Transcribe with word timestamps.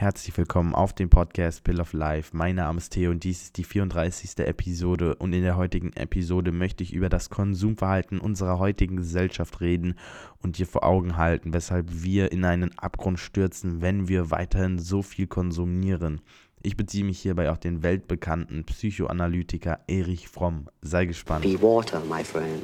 Herzlich 0.00 0.34
willkommen 0.38 0.74
auf 0.74 0.94
dem 0.94 1.10
Podcast 1.10 1.62
Pill 1.62 1.78
of 1.78 1.92
Life. 1.92 2.34
Mein 2.34 2.54
Name 2.56 2.78
ist 2.78 2.94
Theo 2.94 3.10
und 3.10 3.22
dies 3.22 3.42
ist 3.42 3.58
die 3.58 3.64
34. 3.64 4.38
Episode. 4.38 5.14
Und 5.16 5.34
in 5.34 5.42
der 5.42 5.58
heutigen 5.58 5.92
Episode 5.92 6.52
möchte 6.52 6.82
ich 6.82 6.94
über 6.94 7.10
das 7.10 7.28
Konsumverhalten 7.28 8.18
unserer 8.18 8.58
heutigen 8.58 8.96
Gesellschaft 8.96 9.60
reden 9.60 9.96
und 10.42 10.56
dir 10.56 10.66
vor 10.66 10.84
Augen 10.84 11.18
halten, 11.18 11.52
weshalb 11.52 12.02
wir 12.02 12.32
in 12.32 12.46
einen 12.46 12.78
Abgrund 12.78 13.18
stürzen, 13.18 13.82
wenn 13.82 14.08
wir 14.08 14.30
weiterhin 14.30 14.78
so 14.78 15.02
viel 15.02 15.26
konsumieren. 15.26 16.22
Ich 16.62 16.78
beziehe 16.78 17.04
mich 17.04 17.20
hierbei 17.20 17.50
auf 17.50 17.58
den 17.58 17.82
weltbekannten 17.82 18.64
Psychoanalytiker 18.64 19.80
Erich 19.86 20.28
Fromm. 20.28 20.70
Sei 20.80 21.04
gespannt. 21.04 21.42
Be 21.42 21.60
water, 21.60 22.00
my 22.08 22.24
friend. 22.24 22.62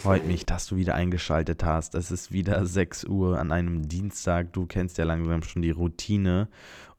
Freut 0.00 0.26
mich, 0.26 0.46
dass 0.46 0.66
du 0.66 0.76
wieder 0.76 0.94
eingeschaltet 0.94 1.64
hast. 1.64 1.94
Es 1.94 2.10
ist 2.10 2.32
wieder 2.32 2.64
6 2.64 3.04
Uhr 3.04 3.38
an 3.38 3.52
einem 3.52 3.88
Dienstag. 3.88 4.52
Du 4.52 4.66
kennst 4.66 4.98
ja 4.98 5.04
langsam 5.04 5.42
schon 5.42 5.62
die 5.62 5.70
Routine. 5.70 6.48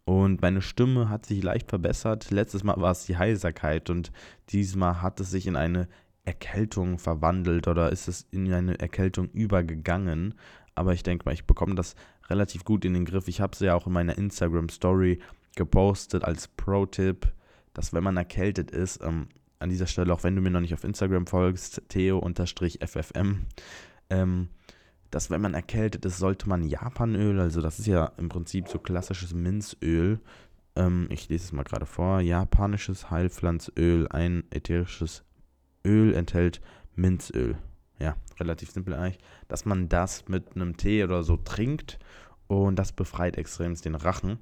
Und 0.05 0.41
meine 0.41 0.61
Stimme 0.61 1.09
hat 1.09 1.25
sich 1.25 1.43
leicht 1.43 1.69
verbessert. 1.69 2.31
Letztes 2.31 2.63
Mal 2.63 2.77
war 2.77 2.91
es 2.91 3.05
die 3.05 3.17
Heiserkeit 3.17 3.89
und 3.89 4.11
diesmal 4.49 5.01
hat 5.01 5.19
es 5.19 5.29
sich 5.29 5.45
in 5.47 5.55
eine 5.55 5.87
Erkältung 6.25 6.99
verwandelt 6.99 7.67
oder 7.67 7.91
ist 7.91 8.07
es 8.07 8.27
in 8.31 8.51
eine 8.51 8.79
Erkältung 8.79 9.29
übergegangen. 9.29 10.35
Aber 10.75 10.93
ich 10.93 11.03
denke 11.03 11.25
mal, 11.25 11.33
ich 11.33 11.45
bekomme 11.45 11.75
das 11.75 11.95
relativ 12.29 12.65
gut 12.65 12.85
in 12.85 12.93
den 12.93 13.05
Griff. 13.05 13.27
Ich 13.27 13.41
habe 13.41 13.53
es 13.53 13.59
ja 13.59 13.75
auch 13.75 13.87
in 13.87 13.93
meiner 13.93 14.17
Instagram-Story 14.17 15.19
gepostet 15.55 16.23
als 16.23 16.47
Pro-Tipp, 16.47 17.31
dass 17.73 17.93
wenn 17.93 18.03
man 18.03 18.17
erkältet 18.17 18.71
ist, 18.71 19.03
ähm, 19.03 19.27
an 19.59 19.69
dieser 19.69 19.87
Stelle, 19.87 20.13
auch 20.13 20.23
wenn 20.23 20.35
du 20.35 20.41
mir 20.41 20.51
noch 20.51 20.61
nicht 20.61 20.73
auf 20.73 20.83
Instagram 20.83 21.27
folgst, 21.27 21.81
theo-ffm, 21.89 23.45
ähm, 24.09 24.49
dass 25.11 25.29
wenn 25.29 25.41
man 25.41 25.53
erkältet 25.53 26.05
ist, 26.05 26.17
sollte 26.17 26.47
man 26.47 26.63
Japanöl, 26.63 27.39
also 27.39 27.61
das 27.61 27.79
ist 27.79 27.87
ja 27.87 28.11
im 28.17 28.29
Prinzip 28.29 28.67
so 28.69 28.79
klassisches 28.79 29.33
Minzöl, 29.33 30.19
ähm, 30.75 31.07
ich 31.09 31.29
lese 31.29 31.45
es 31.45 31.51
mal 31.51 31.63
gerade 31.63 31.85
vor, 31.85 32.21
japanisches 32.21 33.09
Heilpflanzöl, 33.09 34.07
ein 34.09 34.43
ätherisches 34.51 35.23
Öl 35.85 36.13
enthält 36.13 36.61
Minzöl. 36.95 37.57
Ja, 37.99 38.15
relativ 38.39 38.71
simpel 38.71 38.93
eigentlich, 38.93 39.19
dass 39.49 39.65
man 39.65 39.89
das 39.89 40.27
mit 40.29 40.55
einem 40.55 40.77
Tee 40.77 41.03
oder 41.03 41.23
so 41.23 41.35
trinkt 41.35 41.99
und 42.47 42.77
das 42.77 42.93
befreit 42.93 43.37
extremst 43.37 43.83
den 43.83 43.95
Rachen. 43.95 44.39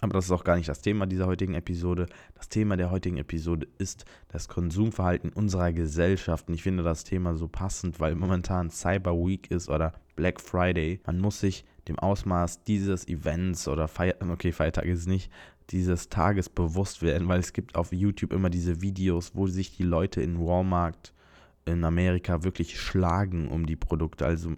Aber 0.00 0.12
das 0.12 0.26
ist 0.26 0.30
auch 0.30 0.44
gar 0.44 0.56
nicht 0.56 0.68
das 0.68 0.82
Thema 0.82 1.06
dieser 1.06 1.26
heutigen 1.26 1.54
Episode. 1.54 2.06
Das 2.34 2.48
Thema 2.48 2.76
der 2.76 2.90
heutigen 2.90 3.16
Episode 3.16 3.66
ist 3.78 4.04
das 4.28 4.48
Konsumverhalten 4.48 5.30
unserer 5.30 5.72
Gesellschaft. 5.72 6.48
Und 6.48 6.54
ich 6.54 6.62
finde 6.62 6.82
das 6.82 7.04
Thema 7.04 7.34
so 7.34 7.48
passend, 7.48 7.98
weil 7.98 8.14
momentan 8.14 8.70
Cyber 8.70 9.12
Week 9.12 9.50
ist 9.50 9.68
oder 9.68 9.94
Black 10.14 10.40
Friday. 10.40 11.00
Man 11.06 11.18
muss 11.18 11.40
sich 11.40 11.64
dem 11.88 11.98
Ausmaß 11.98 12.64
dieses 12.64 13.08
Events 13.08 13.68
oder 13.68 13.88
Feier 13.88 14.16
okay, 14.28 14.52
Feiertag 14.52 14.84
ist 14.86 15.00
es 15.00 15.06
nicht, 15.06 15.30
dieses 15.70 16.08
Tages 16.08 16.48
bewusst 16.48 17.02
werden, 17.02 17.28
weil 17.28 17.40
es 17.40 17.52
gibt 17.52 17.76
auf 17.76 17.92
YouTube 17.92 18.32
immer 18.32 18.50
diese 18.50 18.82
Videos, 18.82 19.32
wo 19.34 19.46
sich 19.46 19.76
die 19.76 19.82
Leute 19.82 20.20
in 20.20 20.38
Walmart 20.38 21.12
in 21.64 21.84
Amerika 21.84 22.44
wirklich 22.44 22.78
schlagen 22.78 23.48
um 23.48 23.66
die 23.66 23.76
Produkte. 23.76 24.26
Also 24.26 24.52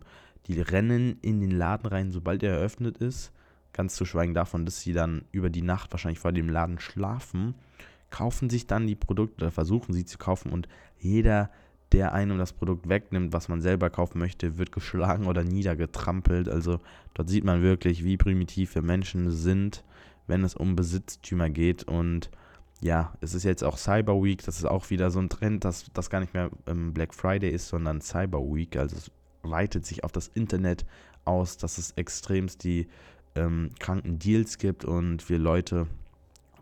die 0.47 0.61
rennen 0.61 1.19
in 1.23 1.41
den 1.41 1.53
Laden 1.53 1.87
rein, 1.87 2.11
sobald 2.11 2.43
er 2.43 2.55
eröffnet 2.55 2.99
ist 2.99 3.33
Ganz 3.79 3.95
zu 3.95 4.05
schweigen 4.05 4.35
davon, 4.35 4.65
dass 4.65 4.81
sie 4.81 4.93
dann 4.93 5.23
über 5.31 5.51
die 5.51 5.63
Nacht 5.63 5.93
wahrscheinlich 5.93 6.19
vor 6.19 6.33
dem 6.33 6.49
Laden 6.49 6.81
schlafen, 6.81 7.55
kaufen 8.11 8.51
sich 8.51 8.67
dann 8.67 8.89
die 8.89 8.97
Produkte 8.97 9.45
oder 9.45 9.53
versuchen 9.53 9.93
sie 9.93 10.05
zu 10.05 10.19
kaufen 10.19 10.51
und 10.51 10.67
jeder, 10.99 11.49
der 11.93 12.13
einem 12.13 12.39
das 12.39 12.53
Produkt 12.53 12.89
wegnimmt, 12.89 13.33
was 13.33 13.49
man 13.49 13.61
selber 13.61 13.89
kaufen 13.89 14.19
möchte, 14.19 14.59
wird 14.59 14.73
geschlagen 14.73 15.27
oder 15.27 15.45
niedergetrampelt. 15.45 16.49
Also 16.49 16.81
dort 17.15 17.29
sieht 17.29 17.45
man 17.45 17.63
wirklich, 17.63 18.03
wie 18.03 18.17
primitiv 18.17 18.75
wir 18.75 18.83
Menschen 18.83 19.31
sind, 19.31 19.85
wenn 20.27 20.43
es 20.43 20.57
um 20.57 20.75
Besitztümer 20.75 21.49
geht. 21.49 21.85
Und 21.85 22.33
ja, 22.81 23.15
es 23.21 23.33
ist 23.33 23.45
jetzt 23.45 23.63
auch 23.63 23.79
Cyber 23.79 24.21
Week, 24.21 24.43
das 24.45 24.59
ist 24.59 24.65
auch 24.65 24.91
wieder 24.91 25.13
so 25.13 25.21
ein 25.21 25.29
Trend, 25.29 25.65
dass 25.65 25.87
das 25.95 26.11
gar 26.11 26.19
nicht 26.19 26.35
mehr 26.35 26.51
Black 26.67 27.15
Friday 27.15 27.51
ist, 27.51 27.69
sondern 27.69 28.01
Cyber 28.01 28.41
Week. 28.41 28.77
Also 28.77 28.97
es 28.97 29.13
weitet 29.43 29.87
sich 29.87 30.03
auf 30.03 30.11
das 30.11 30.27
Internet 30.27 30.85
aus, 31.25 31.59
dass 31.59 31.79
es 31.79 31.93
extremst 31.93 32.65
die 32.65 32.89
ähm, 33.39 33.71
kranken 33.79 34.19
Deals 34.19 34.59
gibt 34.59 34.85
und 34.85 35.29
wir 35.29 35.39
Leute 35.39 35.87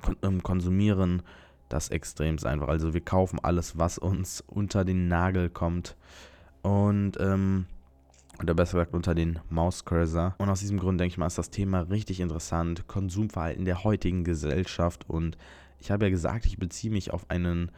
kon 0.02 0.16
ähm, 0.22 0.42
konsumieren 0.42 1.22
das 1.68 1.88
extremst 1.88 2.46
einfach. 2.46 2.68
Also 2.68 2.94
wir 2.94 3.00
kaufen 3.00 3.40
alles, 3.42 3.76
was 3.76 3.98
uns 3.98 4.44
unter 4.46 4.84
den 4.84 5.08
Nagel 5.08 5.50
kommt 5.50 5.96
und 6.62 7.18
ähm, 7.18 7.66
oder 8.42 8.54
besser 8.54 8.78
gesagt 8.78 8.94
unter 8.94 9.14
den 9.14 9.38
Mauscursor. 9.48 10.34
Und 10.38 10.48
aus 10.48 10.60
diesem 10.60 10.78
Grund 10.78 11.00
denke 11.00 11.12
ich 11.12 11.18
mal, 11.18 11.26
ist 11.26 11.38
das 11.38 11.50
Thema 11.50 11.80
richtig 11.80 12.20
interessant. 12.20 12.86
Konsumverhalten 12.86 13.64
der 13.64 13.82
heutigen 13.82 14.24
Gesellschaft. 14.24 15.08
Und 15.08 15.38
ich 15.80 15.90
habe 15.90 16.04
ja 16.04 16.10
gesagt, 16.10 16.44
ich 16.44 16.58
beziehe 16.58 16.92
mich 16.92 17.12
auf 17.12 17.30
einen 17.30 17.70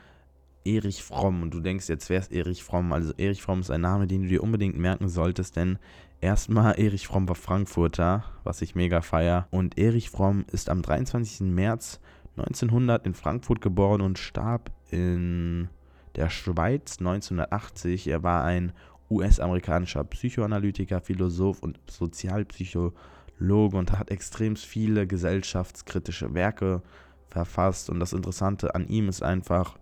Erich 0.64 1.02
Fromm. 1.02 1.42
Und 1.42 1.54
du 1.54 1.60
denkst 1.60 1.88
jetzt, 1.88 2.10
wer 2.10 2.20
ist 2.20 2.32
Erich 2.32 2.62
Fromm? 2.62 2.92
Also 2.92 3.12
Erich 3.16 3.42
Fromm 3.42 3.60
ist 3.60 3.70
ein 3.70 3.80
Name, 3.80 4.06
den 4.06 4.22
du 4.22 4.28
dir 4.28 4.42
unbedingt 4.42 4.78
merken 4.78 5.08
solltest, 5.08 5.56
denn 5.56 5.78
Erstmal 6.20 6.80
Erich 6.80 7.06
Fromm 7.06 7.28
war 7.28 7.36
Frankfurter, 7.36 8.24
was 8.42 8.60
ich 8.60 8.74
mega 8.74 9.02
feier. 9.02 9.46
Und 9.50 9.78
Erich 9.78 10.10
Fromm 10.10 10.44
ist 10.50 10.68
am 10.68 10.82
23. 10.82 11.40
März 11.42 12.00
1900 12.36 13.06
in 13.06 13.14
Frankfurt 13.14 13.60
geboren 13.60 14.00
und 14.00 14.18
starb 14.18 14.72
in 14.90 15.68
der 16.16 16.28
Schweiz 16.28 16.98
1980. 16.98 18.08
Er 18.08 18.24
war 18.24 18.42
ein 18.42 18.72
US-amerikanischer 19.10 20.02
Psychoanalytiker, 20.02 21.00
Philosoph 21.00 21.62
und 21.62 21.78
Sozialpsychologe 21.88 23.76
und 23.76 23.92
hat 23.92 24.10
extrem 24.10 24.56
viele 24.56 25.06
gesellschaftskritische 25.06 26.34
Werke 26.34 26.82
verfasst. 27.28 27.90
Und 27.90 28.00
das 28.00 28.12
Interessante 28.12 28.74
an 28.74 28.88
ihm 28.88 29.08
ist 29.08 29.22
einfach, 29.22 29.78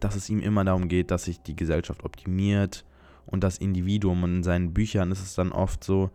dass 0.00 0.16
es 0.16 0.28
ihm 0.28 0.40
immer 0.40 0.64
darum 0.64 0.88
geht, 0.88 1.10
dass 1.10 1.24
sich 1.24 1.40
die 1.40 1.56
Gesellschaft 1.56 2.04
optimiert, 2.04 2.84
und 3.30 3.44
das 3.44 3.58
Individuum. 3.58 4.22
Und 4.24 4.36
in 4.36 4.42
seinen 4.42 4.72
Büchern 4.72 5.12
ist 5.12 5.22
es 5.22 5.34
dann 5.34 5.52
oft 5.52 5.84
so, 5.84 6.10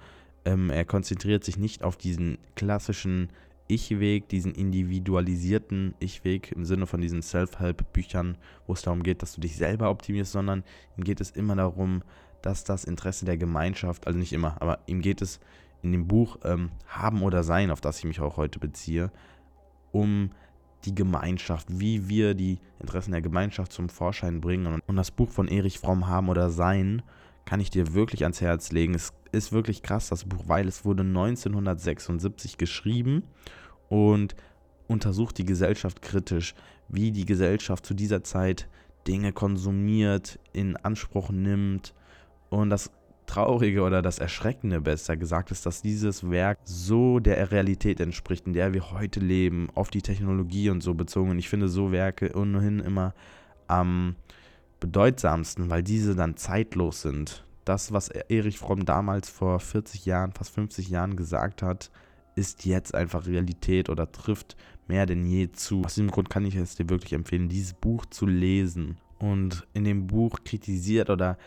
ähm, 0.45 0.69
er 0.69 0.85
konzentriert 0.85 1.43
sich 1.43 1.57
nicht 1.57 1.83
auf 1.83 1.95
diesen 1.95 2.37
klassischen 2.55 3.29
Ich-Weg, 3.67 4.27
diesen 4.27 4.53
individualisierten 4.53 5.93
Ich-Weg 5.99 6.51
im 6.51 6.65
Sinne 6.65 6.85
von 6.85 6.99
diesen 6.99 7.21
Self-Help-Büchern, 7.21 8.37
wo 8.67 8.73
es 8.73 8.81
darum 8.81 9.03
geht, 9.03 9.21
dass 9.21 9.35
du 9.35 9.41
dich 9.41 9.55
selber 9.55 9.89
optimierst, 9.89 10.33
sondern 10.33 10.63
ihm 10.97 11.03
geht 11.03 11.21
es 11.21 11.31
immer 11.31 11.55
darum, 11.55 12.03
dass 12.41 12.65
das 12.65 12.83
Interesse 12.83 13.23
der 13.23 13.37
Gemeinschaft, 13.37 14.05
also 14.05 14.19
nicht 14.19 14.33
immer, 14.33 14.61
aber 14.61 14.79
ihm 14.85 15.01
geht 15.01 15.21
es 15.21 15.39
in 15.81 15.93
dem 15.93 16.07
Buch 16.07 16.39
ähm, 16.43 16.71
Haben 16.87 17.21
oder 17.21 17.43
Sein, 17.43 17.71
auf 17.71 17.79
das 17.79 17.99
ich 17.99 18.05
mich 18.05 18.19
auch 18.19 18.35
heute 18.35 18.59
beziehe, 18.59 19.11
um 19.93 20.31
die 20.85 20.95
Gemeinschaft, 20.95 21.67
wie 21.69 22.09
wir 22.09 22.33
die 22.33 22.59
Interessen 22.79 23.11
der 23.11 23.21
Gemeinschaft 23.21 23.71
zum 23.71 23.89
Vorschein 23.89 24.41
bringen. 24.41 24.81
Und 24.85 24.95
das 24.95 25.11
Buch 25.11 25.29
von 25.29 25.47
Erich 25.47 25.79
Fromm 25.79 26.07
Haben 26.07 26.29
oder 26.29 26.49
Sein 26.49 27.01
kann 27.45 27.59
ich 27.59 27.69
dir 27.69 27.93
wirklich 27.93 28.23
ans 28.23 28.41
Herz 28.41 28.71
legen. 28.71 28.93
Es 28.93 29.13
ist 29.31 29.51
wirklich 29.51 29.83
krass, 29.83 30.09
das 30.09 30.25
Buch, 30.25 30.43
weil 30.47 30.67
es 30.67 30.85
wurde 30.85 31.03
1976 31.03 32.57
geschrieben 32.57 33.23
und 33.89 34.35
untersucht 34.87 35.37
die 35.37 35.45
Gesellschaft 35.45 36.01
kritisch, 36.01 36.55
wie 36.87 37.11
die 37.11 37.25
Gesellschaft 37.25 37.85
zu 37.85 37.93
dieser 37.93 38.23
Zeit 38.23 38.67
Dinge 39.07 39.33
konsumiert, 39.33 40.39
in 40.53 40.77
Anspruch 40.77 41.29
nimmt. 41.31 41.93
Und 42.49 42.69
das 42.69 42.91
Traurige 43.33 43.81
oder 43.81 44.03
das 44.03 44.19
Erschreckende 44.19 44.79
besser 44.79 45.17
gesagt 45.17 45.49
ist, 45.49 45.65
dass 45.65 45.81
dieses 45.81 46.29
Werk 46.29 46.59
so 46.65 47.17
der 47.17 47.49
Realität 47.49 47.99
entspricht, 47.99 48.45
in 48.45 48.53
der 48.53 48.73
wir 48.73 48.91
heute 48.91 49.19
leben, 49.19 49.69
auf 49.73 49.89
die 49.89 50.03
Technologie 50.03 50.69
und 50.69 50.81
so 50.81 50.93
bezogen. 50.93 51.31
Und 51.31 51.39
ich 51.39 51.49
finde 51.49 51.67
so 51.67 51.91
Werke 51.91 52.37
ohnehin 52.37 52.79
immer 52.79 53.15
am 53.65 54.15
bedeutsamsten, 54.79 55.71
weil 55.71 55.81
diese 55.81 56.15
dann 56.15 56.37
zeitlos 56.37 57.01
sind. 57.01 57.43
Das, 57.65 57.91
was 57.91 58.09
Erich 58.09 58.59
Fromm 58.59 58.85
damals 58.85 59.31
vor 59.31 59.59
40 59.59 60.05
Jahren, 60.05 60.31
fast 60.33 60.53
50 60.53 60.89
Jahren 60.89 61.15
gesagt 61.15 61.63
hat, 61.63 61.89
ist 62.35 62.65
jetzt 62.65 62.93
einfach 62.93 63.25
Realität 63.25 63.89
oder 63.89 64.11
trifft 64.11 64.55
mehr 64.87 65.07
denn 65.07 65.25
je 65.25 65.51
zu. 65.51 65.83
Aus 65.85 65.95
diesem 65.95 66.11
Grund 66.11 66.29
kann 66.29 66.45
ich 66.45 66.55
es 66.55 66.75
dir 66.75 66.87
wirklich 66.87 67.13
empfehlen, 67.13 67.49
dieses 67.49 67.73
Buch 67.73 68.05
zu 68.05 68.27
lesen. 68.27 68.97
Und 69.17 69.65
in 69.73 69.85
dem 69.85 70.05
Buch 70.05 70.37
kritisiert 70.45 71.09
oder 71.09 71.39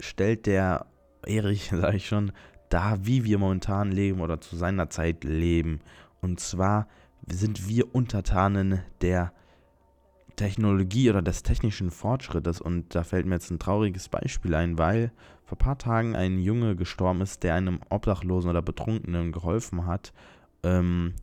stellt 0.00 0.44
der 0.44 0.84
Erich, 1.26 1.70
sage 1.70 1.96
ich 1.96 2.06
schon, 2.06 2.32
da, 2.68 2.98
wie 3.02 3.24
wir 3.24 3.38
momentan 3.38 3.92
leben 3.92 4.20
oder 4.20 4.40
zu 4.40 4.56
seiner 4.56 4.90
Zeit 4.90 5.24
leben. 5.24 5.80
Und 6.20 6.40
zwar 6.40 6.86
sind 7.26 7.68
wir 7.68 7.94
Untertanen 7.94 8.80
der 9.00 9.32
Technologie 10.36 11.10
oder 11.10 11.20
des 11.20 11.42
technischen 11.42 11.90
Fortschrittes. 11.90 12.60
Und 12.60 12.94
da 12.94 13.02
fällt 13.02 13.26
mir 13.26 13.34
jetzt 13.34 13.50
ein 13.50 13.58
trauriges 13.58 14.08
Beispiel 14.08 14.54
ein, 14.54 14.78
weil 14.78 15.12
vor 15.44 15.56
ein 15.56 15.64
paar 15.64 15.78
Tagen 15.78 16.16
ein 16.16 16.38
Junge 16.38 16.76
gestorben 16.76 17.20
ist, 17.20 17.42
der 17.42 17.54
einem 17.54 17.80
Obdachlosen 17.90 18.48
oder 18.48 18.62
Betrunkenen 18.62 19.32
geholfen 19.32 19.86
hat, 19.86 20.12
ähm, 20.62 21.14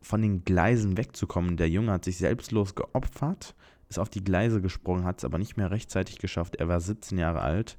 von 0.00 0.22
den 0.22 0.44
Gleisen 0.44 0.96
wegzukommen. 0.96 1.56
Der 1.56 1.68
Junge 1.68 1.92
hat 1.92 2.04
sich 2.04 2.16
selbstlos 2.16 2.74
geopfert, 2.74 3.54
ist 3.88 3.98
auf 3.98 4.08
die 4.08 4.24
Gleise 4.24 4.62
gesprungen, 4.62 5.04
hat 5.04 5.18
es 5.18 5.24
aber 5.24 5.38
nicht 5.38 5.56
mehr 5.56 5.70
rechtzeitig 5.70 6.18
geschafft. 6.18 6.56
Er 6.56 6.68
war 6.68 6.80
17 6.80 7.18
Jahre 7.18 7.42
alt 7.42 7.78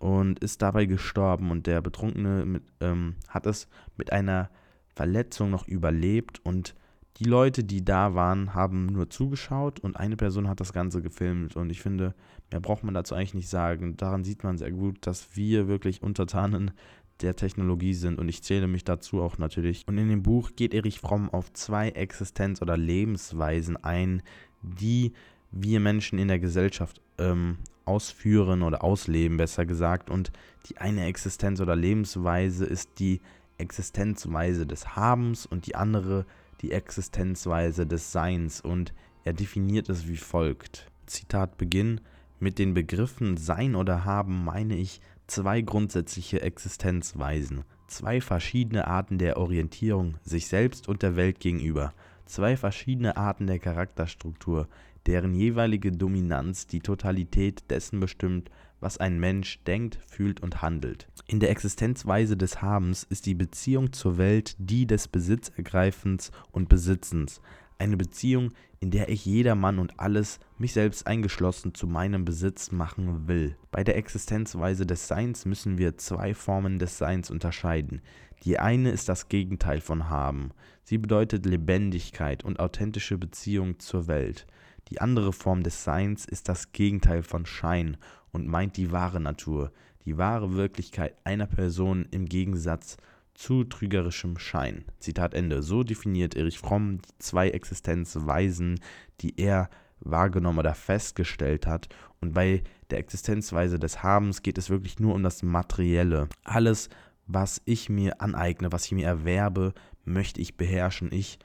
und 0.00 0.40
ist 0.40 0.62
dabei 0.62 0.86
gestorben. 0.86 1.52
Und 1.52 1.68
der 1.68 1.80
Betrunkene 1.80 2.44
mit, 2.44 2.64
ähm, 2.80 3.14
hat 3.28 3.46
es 3.46 3.68
mit 3.96 4.12
einer 4.12 4.50
Verletzung 4.96 5.50
noch 5.50 5.68
überlebt. 5.68 6.40
Und 6.42 6.74
die 7.18 7.24
Leute, 7.24 7.62
die 7.62 7.84
da 7.84 8.14
waren, 8.14 8.54
haben 8.54 8.86
nur 8.86 9.10
zugeschaut 9.10 9.78
und 9.78 9.96
eine 9.96 10.16
Person 10.16 10.48
hat 10.48 10.58
das 10.58 10.72
Ganze 10.72 11.02
gefilmt. 11.02 11.54
Und 11.54 11.70
ich 11.70 11.82
finde, 11.82 12.14
mehr 12.50 12.60
braucht 12.60 12.82
man 12.82 12.94
dazu 12.94 13.14
eigentlich 13.14 13.34
nicht 13.34 13.50
sagen. 13.50 13.96
Daran 13.98 14.24
sieht 14.24 14.42
man 14.42 14.56
sehr 14.56 14.72
gut, 14.72 15.06
dass 15.06 15.36
wir 15.36 15.68
wirklich 15.68 16.02
Untertanen 16.02 16.72
der 17.20 17.36
Technologie 17.36 17.92
sind 17.92 18.18
und 18.18 18.30
ich 18.30 18.42
zähle 18.42 18.66
mich 18.66 18.84
dazu 18.84 19.20
auch 19.20 19.36
natürlich. 19.36 19.86
Und 19.86 19.98
in 19.98 20.08
dem 20.08 20.22
Buch 20.22 20.52
geht 20.56 20.72
Erich 20.72 20.98
Fromm 20.98 21.28
auf 21.28 21.52
zwei 21.52 21.90
Existenz- 21.90 22.62
oder 22.62 22.78
Lebensweisen 22.78 23.76
ein, 23.76 24.22
die 24.62 25.12
wir 25.50 25.80
Menschen 25.80 26.18
in 26.18 26.28
der 26.28 26.38
Gesellschaft 26.38 27.02
ähm, 27.18 27.58
ausführen 27.84 28.62
oder 28.62 28.84
ausleben, 28.84 29.36
besser 29.36 29.66
gesagt. 29.66 30.10
Und 30.10 30.32
die 30.66 30.78
eine 30.78 31.06
Existenz 31.06 31.60
oder 31.60 31.76
Lebensweise 31.76 32.64
ist 32.64 32.98
die 32.98 33.20
Existenzweise 33.58 34.66
des 34.66 34.96
Habens 34.96 35.46
und 35.46 35.66
die 35.66 35.74
andere 35.74 36.26
die 36.62 36.72
Existenzweise 36.72 37.86
des 37.86 38.12
Seins. 38.12 38.60
Und 38.60 38.92
er 39.24 39.32
definiert 39.32 39.88
es 39.88 40.08
wie 40.08 40.16
folgt. 40.16 40.90
Zitat 41.06 41.58
Beginn. 41.58 42.00
Mit 42.42 42.58
den 42.58 42.72
Begriffen 42.72 43.36
Sein 43.36 43.74
oder 43.74 44.06
Haben 44.06 44.44
meine 44.44 44.74
ich 44.74 45.02
zwei 45.26 45.60
grundsätzliche 45.60 46.42
Existenzweisen, 46.42 47.64
zwei 47.86 48.20
verschiedene 48.20 48.86
Arten 48.86 49.18
der 49.18 49.36
Orientierung 49.36 50.16
sich 50.22 50.48
selbst 50.48 50.88
und 50.88 51.02
der 51.02 51.16
Welt 51.16 51.38
gegenüber, 51.38 51.92
zwei 52.26 52.56
verschiedene 52.56 53.16
Arten 53.16 53.46
der 53.46 53.58
Charakterstruktur, 53.58 54.68
deren 55.06 55.34
jeweilige 55.34 55.92
Dominanz 55.92 56.66
die 56.66 56.80
Totalität 56.80 57.70
dessen 57.70 58.00
bestimmt, 58.00 58.50
was 58.80 58.98
ein 58.98 59.20
Mensch 59.20 59.62
denkt, 59.64 59.98
fühlt 60.06 60.40
und 60.40 60.62
handelt. 60.62 61.08
In 61.26 61.40
der 61.40 61.50
Existenzweise 61.50 62.36
des 62.36 62.62
Habens 62.62 63.04
ist 63.04 63.26
die 63.26 63.34
Beziehung 63.34 63.92
zur 63.92 64.18
Welt 64.18 64.56
die 64.58 64.86
des 64.86 65.08
Besitzergreifens 65.08 66.30
und 66.50 66.68
Besitzens, 66.68 67.40
eine 67.80 67.96
Beziehung, 67.96 68.52
in 68.80 68.90
der 68.90 69.08
ich 69.08 69.24
jedermann 69.26 69.78
und 69.78 69.98
alles, 69.98 70.38
mich 70.58 70.72
selbst 70.72 71.06
eingeschlossen, 71.06 71.74
zu 71.74 71.86
meinem 71.86 72.24
Besitz 72.24 72.72
machen 72.72 73.26
will. 73.26 73.56
Bei 73.70 73.84
der 73.84 73.96
Existenzweise 73.96 74.86
des 74.86 75.08
Seins 75.08 75.44
müssen 75.44 75.78
wir 75.78 75.96
zwei 75.98 76.34
Formen 76.34 76.78
des 76.78 76.98
Seins 76.98 77.30
unterscheiden. 77.30 78.02
Die 78.44 78.58
eine 78.58 78.90
ist 78.90 79.08
das 79.08 79.28
Gegenteil 79.28 79.80
von 79.80 80.08
Haben. 80.08 80.50
Sie 80.82 80.98
bedeutet 80.98 81.44
Lebendigkeit 81.44 82.42
und 82.42 82.58
authentische 82.58 83.18
Beziehung 83.18 83.78
zur 83.78 84.06
Welt. 84.06 84.46
Die 84.88 85.00
andere 85.00 85.32
Form 85.32 85.62
des 85.62 85.84
Seins 85.84 86.24
ist 86.24 86.48
das 86.48 86.72
Gegenteil 86.72 87.22
von 87.22 87.46
Schein 87.46 87.96
und 88.32 88.46
meint 88.46 88.76
die 88.76 88.92
wahre 88.92 89.20
Natur, 89.20 89.72
die 90.04 90.18
wahre 90.18 90.54
Wirklichkeit 90.54 91.14
einer 91.24 91.46
Person 91.46 92.06
im 92.10 92.26
Gegensatz 92.26 92.96
zu 93.34 93.64
trügerischem 93.64 94.38
Schein. 94.38 94.84
Zitat 94.98 95.34
Ende. 95.34 95.62
So 95.62 95.82
definiert 95.82 96.34
Erich 96.34 96.58
Fromm 96.58 96.98
die 96.98 97.18
zwei 97.18 97.50
Existenzweisen, 97.50 98.80
die 99.20 99.38
er 99.38 99.70
wahrgenommen 100.00 100.58
oder 100.58 100.74
festgestellt 100.74 101.66
hat. 101.66 101.88
Und 102.20 102.34
bei 102.34 102.62
der 102.90 102.98
Existenzweise 102.98 103.78
des 103.78 104.02
Habens 104.02 104.42
geht 104.42 104.58
es 104.58 104.70
wirklich 104.70 104.98
nur 104.98 105.14
um 105.14 105.22
das 105.22 105.42
Materielle. 105.42 106.28
Alles, 106.44 106.88
was 107.26 107.62
ich 107.64 107.88
mir 107.88 108.20
aneigne, 108.20 108.72
was 108.72 108.86
ich 108.86 108.92
mir 108.92 109.06
erwerbe, 109.06 109.74
möchte 110.04 110.40
ich 110.40 110.56
beherrschen. 110.56 111.12
Ich 111.12 111.38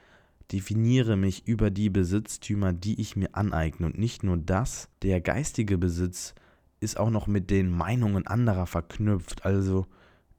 definiere 0.52 1.16
mich 1.16 1.46
über 1.46 1.70
die 1.70 1.90
Besitztümer, 1.90 2.72
die 2.72 3.00
ich 3.00 3.16
mir 3.16 3.34
aneigne. 3.34 3.86
Und 3.86 3.98
nicht 3.98 4.22
nur 4.22 4.36
das, 4.36 4.88
der 5.02 5.20
geistige 5.20 5.78
Besitz 5.78 6.34
ist 6.80 6.98
auch 6.98 7.10
noch 7.10 7.26
mit 7.26 7.50
den 7.50 7.70
Meinungen 7.70 8.26
anderer 8.26 8.66
verknüpft. 8.66 9.44
Also 9.44 9.86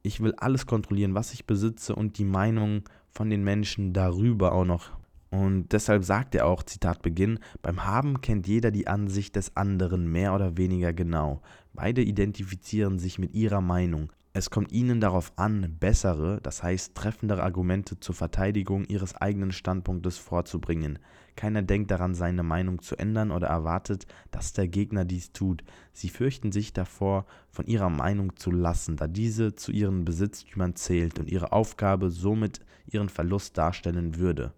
ich 0.03 0.21
will 0.21 0.33
alles 0.37 0.65
kontrollieren, 0.65 1.15
was 1.15 1.33
ich 1.33 1.45
besitze 1.45 1.95
und 1.95 2.17
die 2.17 2.25
Meinung 2.25 2.83
von 3.11 3.29
den 3.29 3.43
Menschen 3.43 3.93
darüber 3.93 4.53
auch 4.53 4.65
noch. 4.65 4.91
Und 5.29 5.73
deshalb 5.73 6.05
sagt 6.05 6.35
er 6.35 6.45
auch, 6.45 6.63
Zitat 6.63 7.01
Beginn, 7.01 7.39
beim 7.61 7.83
Haben 7.83 8.21
kennt 8.21 8.47
jeder 8.47 8.71
die 8.71 8.87
Ansicht 8.87 9.35
des 9.35 9.57
anderen 9.57 10.09
mehr 10.09 10.33
oder 10.33 10.55
weniger 10.55 10.93
genau. 10.93 11.41
Beide 11.73 12.01
identifizieren 12.01 12.97
sich 12.97 13.19
mit 13.19 13.33
ihrer 13.33 13.59
Meinung. 13.59 14.11
Es 14.37 14.51
kommt 14.51 14.71
ihnen 14.71 15.01
darauf 15.01 15.33
an, 15.35 15.77
bessere, 15.79 16.39
das 16.43 16.61
heißt 16.61 16.93
treffendere 16.93 17.41
Argumente 17.41 17.99
zur 17.99 18.13
Verteidigung 18.13 18.85
ihres 18.85 19.15
eigenen 19.15 19.51
Standpunktes 19.51 20.19
vorzubringen. 20.19 20.99
Keiner 21.35 21.63
denkt 21.63 21.89
daran, 21.89 22.13
seine 22.13 22.43
Meinung 22.43 22.79
zu 22.83 22.95
ändern 22.97 23.31
oder 23.31 23.47
erwartet, 23.47 24.05
dass 24.29 24.53
der 24.53 24.67
Gegner 24.67 25.05
dies 25.05 25.31
tut. 25.31 25.63
Sie 25.91 26.09
fürchten 26.09 26.51
sich 26.51 26.71
davor, 26.71 27.25
von 27.49 27.65
ihrer 27.65 27.89
Meinung 27.89 28.35
zu 28.35 28.51
lassen, 28.51 28.95
da 28.95 29.07
diese 29.07 29.55
zu 29.55 29.71
ihren 29.71 30.05
Besitztümern 30.05 30.75
zählt 30.75 31.17
und 31.17 31.31
ihre 31.31 31.51
Aufgabe 31.51 32.11
somit 32.11 32.59
ihren 32.85 33.09
Verlust 33.09 33.57
darstellen 33.57 34.17
würde. 34.17 34.53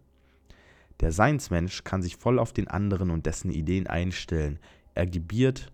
Der 1.00 1.14
Seinsmensch 1.14 1.86
kann 1.86 2.02
sich 2.02 2.18
voll 2.18 2.38
auf 2.38 2.52
den 2.52 2.68
anderen 2.68 3.12
und 3.12 3.26
dessen 3.26 3.50
Ideen 3.50 3.88
einstellen. 3.88 4.60
Er 4.94 5.06
gebiert 5.06 5.72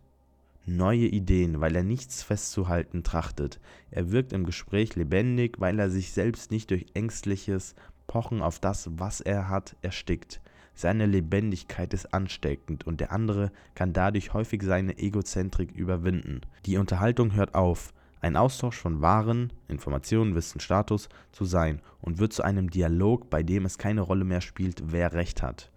neue 0.65 1.07
Ideen, 1.07 1.61
weil 1.61 1.75
er 1.75 1.83
nichts 1.83 2.23
festzuhalten 2.23 3.03
trachtet. 3.03 3.59
Er 3.91 4.11
wirkt 4.11 4.33
im 4.33 4.45
Gespräch 4.45 4.95
lebendig, 4.95 5.59
weil 5.59 5.79
er 5.79 5.89
sich 5.89 6.11
selbst 6.11 6.51
nicht 6.51 6.71
durch 6.71 6.87
ängstliches 6.93 7.75
Pochen 8.07 8.41
auf 8.41 8.59
das, 8.59 8.89
was 8.97 9.21
er 9.21 9.49
hat, 9.49 9.75
erstickt. 9.81 10.41
Seine 10.73 11.05
Lebendigkeit 11.05 11.93
ist 11.93 12.13
ansteckend 12.13 12.85
und 12.85 12.99
der 12.99 13.11
andere 13.11 13.51
kann 13.75 13.93
dadurch 13.93 14.33
häufig 14.33 14.61
seine 14.61 14.97
Egozentrik 14.97 15.71
überwinden. 15.71 16.41
Die 16.65 16.77
Unterhaltung 16.77 17.33
hört 17.33 17.55
auf, 17.55 17.93
ein 18.19 18.35
Austausch 18.35 18.77
von 18.77 19.01
Waren, 19.01 19.53
Informationen, 19.67 20.35
Wissen, 20.35 20.59
Status 20.59 21.09
zu 21.31 21.45
sein 21.45 21.79
und 22.01 22.17
wird 22.17 22.33
zu 22.33 22.43
einem 22.43 22.69
Dialog, 22.69 23.29
bei 23.29 23.43
dem 23.43 23.65
es 23.65 23.77
keine 23.77 24.01
Rolle 24.01 24.25
mehr 24.25 24.41
spielt, 24.41 24.91
wer 24.91 25.13
recht 25.13 25.41
hat. 25.41 25.71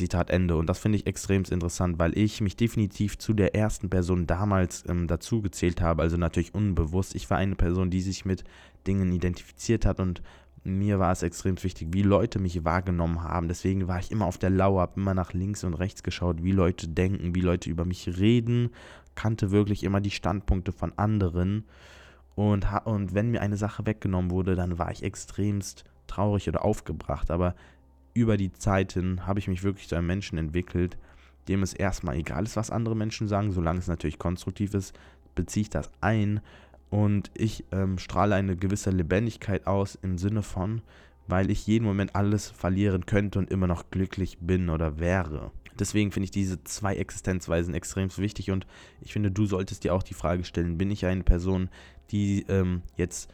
Zitat 0.00 0.30
Ende. 0.30 0.56
Und 0.56 0.66
das 0.66 0.78
finde 0.78 0.96
ich 0.96 1.06
extrem 1.06 1.44
interessant, 1.44 1.98
weil 1.98 2.16
ich 2.16 2.40
mich 2.40 2.56
definitiv 2.56 3.18
zu 3.18 3.34
der 3.34 3.54
ersten 3.54 3.90
Person 3.90 4.26
damals 4.26 4.84
ähm, 4.88 5.06
dazu 5.06 5.42
gezählt 5.42 5.80
habe, 5.80 6.02
also 6.02 6.16
natürlich 6.16 6.54
unbewusst. 6.54 7.14
Ich 7.14 7.28
war 7.30 7.38
eine 7.38 7.54
Person, 7.54 7.90
die 7.90 8.00
sich 8.00 8.24
mit 8.24 8.44
Dingen 8.86 9.12
identifiziert 9.12 9.84
hat 9.84 10.00
und 10.00 10.22
mir 10.64 10.98
war 10.98 11.12
es 11.12 11.22
extrem 11.22 11.62
wichtig, 11.62 11.88
wie 11.92 12.02
Leute 12.02 12.38
mich 12.38 12.64
wahrgenommen 12.64 13.22
haben. 13.22 13.48
Deswegen 13.48 13.88
war 13.88 13.98
ich 13.98 14.10
immer 14.10 14.26
auf 14.26 14.38
der 14.38 14.50
Lauer, 14.50 14.82
habe 14.82 15.00
immer 15.00 15.14
nach 15.14 15.32
links 15.32 15.64
und 15.64 15.74
rechts 15.74 16.02
geschaut, 16.02 16.42
wie 16.42 16.52
Leute 16.52 16.88
denken, 16.88 17.34
wie 17.34 17.40
Leute 17.40 17.70
über 17.70 17.84
mich 17.84 18.18
reden, 18.18 18.70
kannte 19.14 19.50
wirklich 19.50 19.84
immer 19.84 20.00
die 20.00 20.10
Standpunkte 20.10 20.72
von 20.72 20.92
anderen. 20.98 21.64
Und, 22.34 22.66
und 22.84 23.14
wenn 23.14 23.30
mir 23.30 23.40
eine 23.40 23.56
Sache 23.56 23.86
weggenommen 23.86 24.30
wurde, 24.30 24.54
dann 24.54 24.78
war 24.78 24.90
ich 24.90 25.02
extremst 25.02 25.84
traurig 26.06 26.48
oder 26.48 26.64
aufgebracht. 26.64 27.30
Aber 27.30 27.54
über 28.14 28.36
die 28.36 28.52
Zeiten 28.52 29.26
habe 29.26 29.38
ich 29.38 29.48
mich 29.48 29.62
wirklich 29.62 29.88
zu 29.88 29.96
einem 29.96 30.06
Menschen 30.06 30.38
entwickelt, 30.38 30.96
dem 31.48 31.62
es 31.62 31.72
erstmal 31.72 32.16
egal 32.16 32.44
ist, 32.44 32.56
was 32.56 32.70
andere 32.70 32.96
Menschen 32.96 33.28
sagen, 33.28 33.52
solange 33.52 33.78
es 33.78 33.88
natürlich 33.88 34.18
konstruktiv 34.18 34.74
ist, 34.74 34.98
beziehe 35.34 35.62
ich 35.62 35.70
das 35.70 35.90
ein 36.00 36.40
und 36.90 37.30
ich 37.34 37.64
ähm, 37.70 37.98
strahle 37.98 38.34
eine 38.34 38.56
gewisse 38.56 38.90
Lebendigkeit 38.90 39.66
aus 39.66 39.96
im 40.02 40.18
Sinne 40.18 40.42
von, 40.42 40.82
weil 41.28 41.50
ich 41.50 41.66
jeden 41.66 41.84
Moment 41.84 42.16
alles 42.16 42.50
verlieren 42.50 43.06
könnte 43.06 43.38
und 43.38 43.50
immer 43.50 43.68
noch 43.68 43.90
glücklich 43.90 44.38
bin 44.40 44.68
oder 44.68 44.98
wäre. 44.98 45.52
Deswegen 45.78 46.12
finde 46.12 46.24
ich 46.24 46.30
diese 46.30 46.62
zwei 46.64 46.96
Existenzweisen 46.96 47.74
extrem 47.74 48.14
wichtig 48.16 48.50
und 48.50 48.66
ich 49.00 49.12
finde, 49.12 49.30
du 49.30 49.46
solltest 49.46 49.84
dir 49.84 49.94
auch 49.94 50.02
die 50.02 50.14
Frage 50.14 50.44
stellen, 50.44 50.76
bin 50.76 50.90
ich 50.90 51.06
eine 51.06 51.22
Person, 51.22 51.70
die 52.10 52.44
ähm, 52.48 52.82
jetzt 52.96 53.32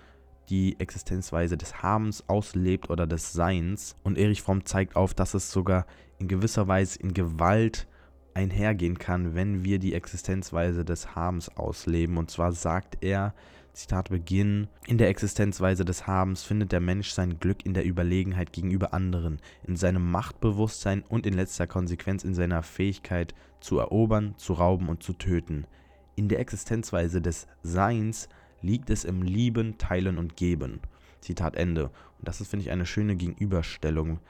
die 0.49 0.79
Existenzweise 0.81 1.57
des 1.57 1.83
Habens 1.83 2.29
auslebt 2.29 2.91
oder 2.91 3.07
des 3.07 3.33
Seins. 3.33 3.97
Und 4.03 4.19
Erich 4.19 4.43
Fromm 4.43 4.65
zeigt 4.65 4.97
auf, 4.97 5.15
dass 5.15 5.35
es 5.35 5.51
sogar 5.51 5.87
in 6.19 6.29
gewisser 6.29 6.69
Weise 6.69 6.99
in 6.99 7.15
Gewalt 7.15 7.87
einhergehen 8.35 8.99
kann, 8.99 9.35
wenn 9.35 9.65
wir 9.65 9.79
die 9.79 9.95
Existenzweise 9.95 10.85
des 10.85 11.15
Habens 11.15 11.49
ausleben. 11.57 12.19
Und 12.19 12.31
zwar 12.31 12.53
sagt 12.53 12.99
er, 13.01 13.35
Zitat 13.73 14.09
Beginn, 14.09 14.69
in 14.87 14.97
der 14.97 15.09
Existenzweise 15.09 15.85
des 15.85 16.07
Habens 16.07 16.43
findet 16.43 16.73
der 16.73 16.81
Mensch 16.81 17.11
sein 17.11 17.39
Glück 17.39 17.67
in 17.67 17.75
der 17.75 17.85
Überlegenheit 17.85 18.53
gegenüber 18.53 18.95
anderen, 18.95 19.39
in 19.67 19.77
seinem 19.77 20.11
Machtbewusstsein 20.11 21.03
und 21.07 21.27
in 21.27 21.35
letzter 21.35 21.67
Konsequenz 21.67 22.25
in 22.25 22.35
seiner 22.35 22.63
Fähigkeit 22.63 23.35
zu 23.61 23.79
erobern, 23.79 24.35
zu 24.39 24.55
rauben 24.55 24.89
und 24.89 25.03
zu 25.03 25.13
töten. 25.13 25.67
In 26.15 26.29
der 26.29 26.41
Existenzweise 26.41 27.21
des 27.21 27.47
Seins 27.63 28.31
liegt 28.63 28.91
es 28.91 29.05
im 29.05 29.23
Lieben, 29.23 29.79
Teilen 29.79 30.19
und 30.19 30.37
Geben. 30.37 30.81
Zitat 31.21 31.57
Ende. 31.57 31.85
Und 31.85 32.29
das 32.29 32.41
ist, 32.41 32.49
finde 32.49 32.65
ich, 32.65 32.71
eine 32.71 32.87
schöne 32.87 33.17
Gegenüberstellung, 33.17 34.21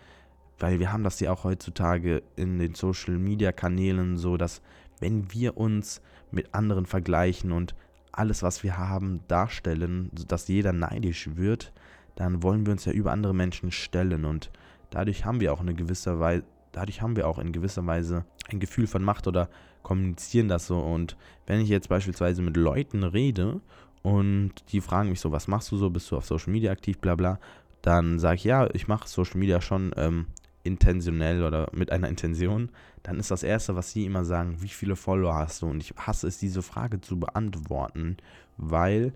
weil 0.58 0.78
wir 0.78 0.92
haben 0.92 1.04
das 1.04 1.20
ja 1.20 1.32
auch 1.32 1.44
heutzutage 1.44 2.22
in 2.36 2.58
den 2.58 2.74
Social-Media-Kanälen 2.74 4.16
so, 4.16 4.36
dass 4.36 4.62
wenn 5.00 5.32
wir 5.32 5.56
uns 5.56 6.00
mit 6.30 6.54
anderen 6.54 6.86
vergleichen 6.86 7.52
und 7.52 7.74
alles, 8.12 8.42
was 8.42 8.62
wir 8.62 8.78
haben, 8.78 9.20
darstellen, 9.28 10.10
dass 10.26 10.48
jeder 10.48 10.72
neidisch 10.72 11.36
wird, 11.36 11.72
dann 12.14 12.42
wollen 12.42 12.64
wir 12.64 12.72
uns 12.72 12.86
ja 12.86 12.92
über 12.92 13.12
andere 13.12 13.34
Menschen 13.34 13.70
stellen 13.70 14.24
und 14.24 14.50
dadurch 14.90 15.26
haben 15.26 15.40
wir 15.40 15.52
auch 15.52 15.60
eine 15.60 15.74
gewisse 15.74 16.18
Weise, 16.18 16.44
dadurch 16.72 17.02
haben 17.02 17.16
wir 17.16 17.28
auch 17.28 17.38
in 17.38 17.52
gewisser 17.52 17.86
Weise 17.86 18.24
ein 18.48 18.58
Gefühl 18.58 18.86
von 18.86 19.02
Macht 19.02 19.26
oder 19.26 19.50
kommunizieren 19.82 20.48
das 20.48 20.66
so. 20.66 20.78
Und 20.78 21.16
wenn 21.46 21.60
ich 21.60 21.68
jetzt 21.68 21.88
beispielsweise 21.88 22.42
mit 22.42 22.56
Leuten 22.56 23.04
rede 23.04 23.60
und 24.06 24.52
die 24.70 24.80
fragen 24.80 25.08
mich 25.08 25.18
so, 25.18 25.32
was 25.32 25.48
machst 25.48 25.72
du 25.72 25.76
so, 25.76 25.90
bist 25.90 26.08
du 26.12 26.16
auf 26.16 26.24
Social 26.24 26.52
Media 26.52 26.70
aktiv, 26.70 27.00
bla 27.00 27.16
bla, 27.16 27.40
dann 27.82 28.20
sage 28.20 28.36
ich, 28.36 28.44
ja, 28.44 28.72
ich 28.72 28.86
mache 28.86 29.08
Social 29.08 29.36
Media 29.36 29.60
schon 29.60 29.92
ähm, 29.96 30.26
intentionell 30.62 31.42
oder 31.42 31.68
mit 31.72 31.90
einer 31.90 32.08
Intention, 32.08 32.70
dann 33.02 33.18
ist 33.18 33.32
das 33.32 33.42
Erste, 33.42 33.74
was 33.74 33.90
sie 33.90 34.04
immer 34.04 34.24
sagen, 34.24 34.62
wie 34.62 34.68
viele 34.68 34.94
Follower 34.94 35.34
hast 35.34 35.62
du? 35.62 35.66
Und 35.66 35.80
ich 35.80 35.92
hasse 35.96 36.28
es, 36.28 36.38
diese 36.38 36.62
Frage 36.62 37.00
zu 37.00 37.18
beantworten, 37.18 38.16
weil 38.56 39.12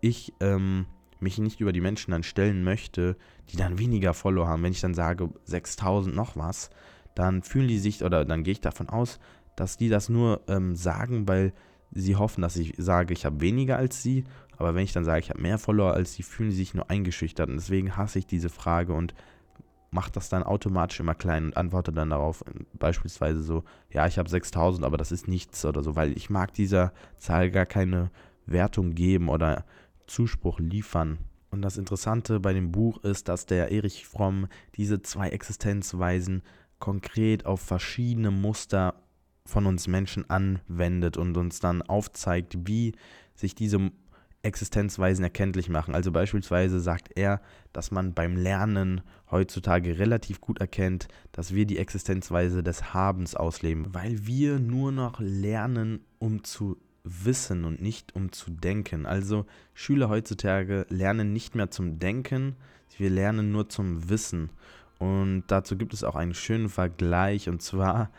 ich 0.00 0.32
ähm, 0.40 0.86
mich 1.20 1.36
nicht 1.36 1.60
über 1.60 1.74
die 1.74 1.82
Menschen 1.82 2.12
dann 2.12 2.22
stellen 2.22 2.64
möchte, 2.64 3.18
die 3.50 3.58
dann 3.58 3.78
weniger 3.78 4.14
Follower 4.14 4.48
haben. 4.48 4.62
Wenn 4.62 4.72
ich 4.72 4.80
dann 4.80 4.94
sage 4.94 5.28
6000 5.44 6.16
noch 6.16 6.38
was, 6.38 6.70
dann 7.14 7.42
fühlen 7.42 7.68
die 7.68 7.78
sich 7.78 8.02
oder 8.02 8.24
dann 8.24 8.44
gehe 8.44 8.52
ich 8.52 8.62
davon 8.62 8.88
aus, 8.88 9.20
dass 9.56 9.76
die 9.76 9.90
das 9.90 10.08
nur 10.08 10.40
ähm, 10.48 10.74
sagen, 10.74 11.28
weil 11.28 11.52
sie 11.92 12.16
hoffen, 12.16 12.42
dass 12.42 12.56
ich 12.56 12.74
sage, 12.78 13.12
ich 13.12 13.24
habe 13.24 13.40
weniger 13.40 13.76
als 13.76 14.02
sie. 14.02 14.24
Aber 14.56 14.74
wenn 14.74 14.84
ich 14.84 14.92
dann 14.92 15.04
sage, 15.04 15.20
ich 15.20 15.30
habe 15.30 15.40
mehr 15.40 15.58
Follower 15.58 15.92
als 15.92 16.14
sie, 16.14 16.22
fühlen 16.22 16.50
sie 16.50 16.58
sich 16.58 16.74
nur 16.74 16.90
eingeschüchtert. 16.90 17.48
Und 17.48 17.56
deswegen 17.56 17.96
hasse 17.96 18.18
ich 18.18 18.26
diese 18.26 18.48
Frage 18.48 18.92
und 18.92 19.14
mache 19.90 20.10
das 20.10 20.28
dann 20.30 20.42
automatisch 20.42 21.00
immer 21.00 21.14
klein 21.14 21.46
und 21.46 21.56
antworte 21.56 21.92
dann 21.92 22.10
darauf 22.10 22.44
beispielsweise 22.72 23.42
so, 23.42 23.62
ja, 23.90 24.06
ich 24.06 24.18
habe 24.18 24.28
6000, 24.28 24.84
aber 24.84 24.96
das 24.96 25.12
ist 25.12 25.28
nichts 25.28 25.64
oder 25.64 25.82
so, 25.82 25.96
weil 25.96 26.16
ich 26.16 26.30
mag 26.30 26.52
dieser 26.54 26.92
Zahl 27.18 27.50
gar 27.50 27.66
keine 27.66 28.10
Wertung 28.46 28.94
geben 28.94 29.28
oder 29.28 29.64
Zuspruch 30.06 30.58
liefern. 30.58 31.18
Und 31.50 31.60
das 31.60 31.76
Interessante 31.76 32.40
bei 32.40 32.54
dem 32.54 32.72
Buch 32.72 33.04
ist, 33.04 33.28
dass 33.28 33.44
der 33.44 33.70
Erich 33.70 34.06
Fromm 34.06 34.48
diese 34.76 35.02
zwei 35.02 35.28
Existenzweisen 35.28 36.42
konkret 36.78 37.44
auf 37.44 37.60
verschiedene 37.60 38.30
Muster 38.30 38.94
von 39.46 39.66
uns 39.66 39.88
Menschen 39.88 40.28
anwendet 40.30 41.16
und 41.16 41.36
uns 41.36 41.60
dann 41.60 41.82
aufzeigt, 41.82 42.66
wie 42.66 42.94
sich 43.34 43.54
diese 43.54 43.90
Existenzweisen 44.42 45.24
erkenntlich 45.24 45.68
machen. 45.68 45.94
Also 45.94 46.10
beispielsweise 46.10 46.80
sagt 46.80 47.10
er, 47.14 47.40
dass 47.72 47.90
man 47.90 48.12
beim 48.12 48.36
Lernen 48.36 49.02
heutzutage 49.30 49.98
relativ 49.98 50.40
gut 50.40 50.60
erkennt, 50.60 51.08
dass 51.30 51.54
wir 51.54 51.64
die 51.64 51.78
Existenzweise 51.78 52.62
des 52.62 52.92
Habens 52.92 53.36
ausleben, 53.36 53.94
weil 53.94 54.26
wir 54.26 54.58
nur 54.58 54.90
noch 54.90 55.20
lernen, 55.20 56.00
um 56.18 56.42
zu 56.42 56.76
wissen 57.04 57.64
und 57.64 57.80
nicht 57.80 58.14
um 58.14 58.32
zu 58.32 58.50
denken. 58.50 59.06
Also 59.06 59.46
Schüler 59.74 60.08
heutzutage 60.08 60.86
lernen 60.88 61.32
nicht 61.32 61.54
mehr 61.54 61.70
zum 61.70 61.98
Denken, 61.98 62.56
wir 62.98 63.10
lernen 63.10 63.52
nur 63.52 63.68
zum 63.68 64.08
Wissen. 64.10 64.50
Und 64.98 65.44
dazu 65.48 65.76
gibt 65.76 65.94
es 65.94 66.04
auch 66.04 66.14
einen 66.14 66.34
schönen 66.34 66.68
Vergleich 66.68 67.48
und 67.48 67.62
zwar 67.62 68.10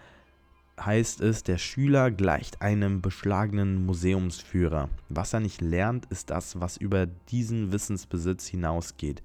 heißt 0.80 1.22
es, 1.22 1.44
der 1.44 1.58
Schüler 1.58 2.12
gleicht 2.12 2.62
einem 2.62 3.02
beschlagenen 3.02 3.86
Museumsführer. 3.86 4.90
Was 5.10 5.34
er 5.34 5.40
nicht 5.40 5.62
lernt, 5.62 6.06
ist 6.08 6.30
das, 6.30 6.60
was 6.60 6.78
über 6.78 7.06
diesen 7.06 7.72
Wissensbesitz 7.72 8.48
hinausgeht. 8.48 9.22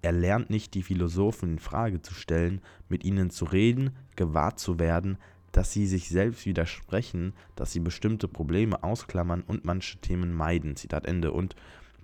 Er 0.00 0.12
lernt 0.12 0.50
nicht, 0.50 0.74
die 0.74 0.82
Philosophen 0.82 1.52
in 1.52 1.58
Frage 1.58 2.02
zu 2.02 2.14
stellen, 2.14 2.60
mit 2.88 3.04
ihnen 3.04 3.30
zu 3.30 3.44
reden, 3.44 3.90
gewahr 4.16 4.56
zu 4.56 4.78
werden, 4.78 5.18
dass 5.52 5.72
sie 5.72 5.86
sich 5.86 6.08
selbst 6.08 6.46
widersprechen, 6.46 7.34
dass 7.56 7.72
sie 7.72 7.80
bestimmte 7.80 8.26
Probleme 8.26 8.82
ausklammern 8.82 9.42
und 9.42 9.64
manche 9.64 9.98
Themen 9.98 10.32
meiden. 10.32 10.76
Zitat 10.76 11.06
Ende. 11.06 11.32
Und 11.32 11.54